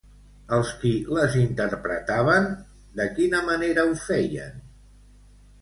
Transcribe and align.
Els 0.55 0.71
qui 0.83 0.93
les 1.17 1.35
interpretaven, 1.41 2.49
de 3.01 3.07
quina 3.19 3.45
manera 3.51 3.85
ho 3.91 3.95
feien? 4.09 4.61